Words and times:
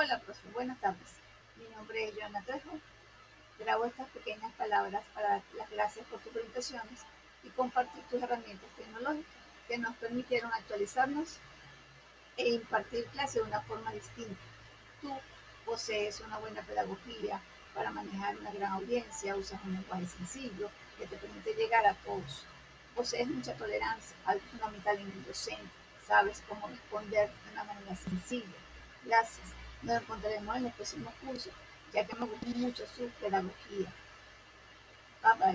Hola, 0.00 0.20
profe, 0.20 0.48
buenas 0.52 0.78
tardes. 0.78 1.08
Mi 1.56 1.64
nombre 1.74 2.06
es 2.06 2.14
Joana 2.14 2.40
Trejo. 2.44 2.70
Grabo 3.58 3.84
estas 3.84 4.06
pequeñas 4.10 4.52
palabras 4.52 5.02
para 5.12 5.28
dar 5.28 5.42
las 5.56 5.68
gracias 5.70 6.06
por 6.06 6.20
tus 6.20 6.32
presentaciones 6.32 7.00
y 7.42 7.48
compartir 7.48 8.04
tus 8.04 8.22
herramientas 8.22 8.70
tecnológicas 8.76 9.34
que 9.66 9.76
nos 9.76 9.96
permitieron 9.96 10.52
actualizarnos 10.52 11.38
e 12.36 12.48
impartir 12.48 13.06
clases 13.06 13.42
de 13.42 13.48
una 13.48 13.60
forma 13.62 13.92
distinta. 13.92 14.40
Tú 15.02 15.12
posees 15.64 16.20
una 16.20 16.38
buena 16.38 16.62
pedagogía 16.62 17.40
para 17.74 17.90
manejar 17.90 18.36
una 18.36 18.52
gran 18.52 18.74
audiencia, 18.74 19.34
usas 19.34 19.60
un 19.64 19.72
lenguaje 19.72 20.06
sencillo 20.06 20.70
que 20.96 21.08
te 21.08 21.16
permite 21.16 21.54
llegar 21.54 21.84
a 21.84 21.94
todos. 21.94 22.44
Posees 22.94 23.26
mucha 23.26 23.54
tolerancia, 23.54 24.16
algo 24.26 24.46
fundamental 24.48 24.96
en 24.96 25.10
el 25.10 25.24
docente. 25.24 25.72
Sabes 26.06 26.40
cómo 26.48 26.68
responder 26.68 27.28
de 27.28 27.50
una 27.52 27.64
manera 27.64 27.96
sencilla. 27.96 28.67
Gracias. 29.04 29.46
Nos 29.82 30.02
encontraremos 30.02 30.56
en 30.56 30.64
los 30.64 30.72
próximos 30.74 31.14
cursos, 31.24 31.52
ya 31.92 32.04
que 32.06 32.16
me 32.16 32.26
gusta 32.26 32.46
mucho 32.56 32.84
su 32.96 33.08
pedagogía. 33.20 33.92
Bye 35.22 35.32
bye. 35.38 35.54